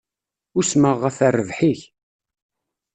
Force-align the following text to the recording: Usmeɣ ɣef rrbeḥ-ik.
Usmeɣ 0.59 0.95
ɣef 1.03 1.17
rrbeḥ-ik. 1.35 1.81